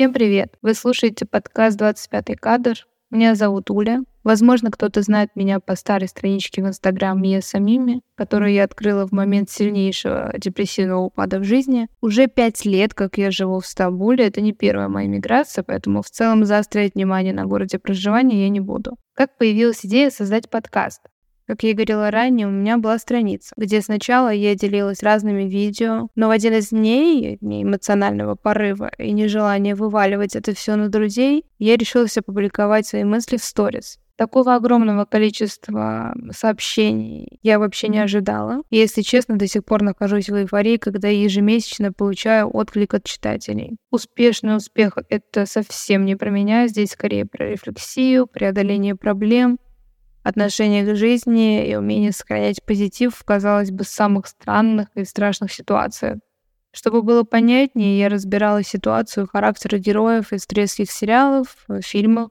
[0.00, 0.54] Всем привет!
[0.62, 2.86] Вы слушаете подкаст «25 кадр».
[3.10, 4.00] Меня зовут Уля.
[4.24, 9.12] Возможно, кто-то знает меня по старой страничке в Инстаграм Мия Самими, которую я открыла в
[9.12, 11.86] момент сильнейшего депрессивного упада в жизни.
[12.00, 16.08] Уже пять лет, как я живу в Стамбуле, это не первая моя миграция, поэтому в
[16.08, 18.96] целом заострять внимание на городе проживания я не буду.
[19.12, 21.02] Как появилась идея создать подкаст?
[21.50, 26.06] Как я и говорила ранее, у меня была страница, где сначала я делилась разными видео,
[26.14, 31.76] но в один из дней эмоционального порыва и нежелания вываливать это все на друзей, я
[31.76, 33.98] решилась опубликовать свои мысли в сторис.
[34.14, 38.62] Такого огромного количества сообщений я вообще не ожидала.
[38.70, 43.76] И, если честно, до сих пор нахожусь в эйфории, когда ежемесячно получаю отклик от читателей.
[43.90, 49.58] Успешный успех— это совсем не про меня, здесь скорее про рефлексию, преодоление проблем—
[50.22, 56.18] отношение к жизни и умение сохранять позитив в, казалось бы, самых странных и страшных ситуациях.
[56.72, 62.30] Чтобы было понятнее, я разбирала ситуацию характера героев из турецких сериалов, фильмов,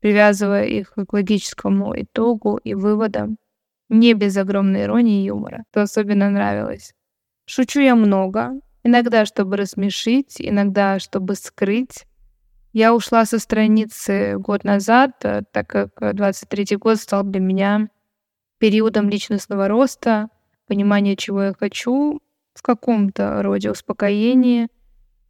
[0.00, 3.38] привязывая их к логическому итогу и выводам,
[3.88, 6.94] не без огромной иронии и юмора, что особенно нравилось.
[7.46, 8.52] Шучу я много,
[8.84, 12.04] иногда чтобы рассмешить, иногда чтобы скрыть,
[12.74, 17.88] я ушла со страницы год назад, э, так как 23 год стал для меня
[18.58, 20.28] периодом личностного роста,
[20.66, 22.20] понимания, чего я хочу,
[22.52, 24.68] в каком-то роде успокоения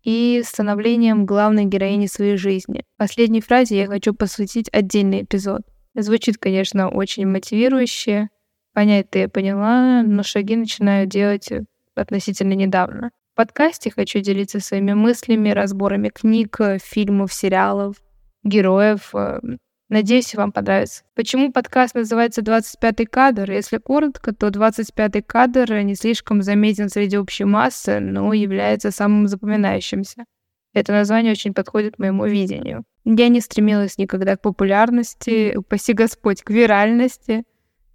[0.03, 2.85] и становлением главной героини своей жизни.
[2.97, 5.63] Последней фразе я хочу посвятить отдельный эпизод.
[5.95, 8.29] Звучит, конечно, очень мотивирующе.
[8.73, 11.51] Понять-то я поняла, но шаги начинаю делать
[11.95, 13.11] относительно недавно.
[13.37, 17.97] Подкасте хочу делиться своими мыслями, разборами книг, фильмов, сериалов,
[18.45, 19.13] героев.
[19.13, 19.41] Э,
[19.89, 21.03] надеюсь, вам понравится.
[21.17, 23.51] Почему подкаст называется «25 кадр»?
[23.51, 30.27] Если коротко, то 25-й кадр не слишком заметен среди общей массы, но является самым запоминающимся.
[30.73, 32.85] Это название очень подходит моему видению.
[33.05, 37.43] Я не стремилась никогда к популярности, упаси Господь, к виральности—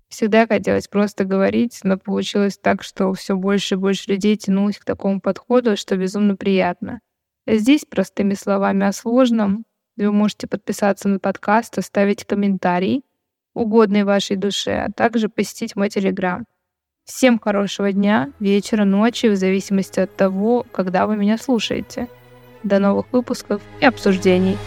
[0.10, 4.86] Всегда хотелось просто говорить, но получилось так, что все больше и больше людей тянулось к
[4.86, 7.00] такому подходу, что безумно приятно.
[7.48, 9.66] Здесь простыми словами о сложном.
[9.98, 13.04] Вы можете подписаться на подкаст, оставить комментарий,
[13.54, 16.46] угодный вашей душе, а также посетить мой телеграм.
[17.06, 22.08] Всем хорошего дня, вечера, ночи, в зависимости от того, когда вы меня слушаете.
[22.64, 24.58] До новых выпусков и обсуждений.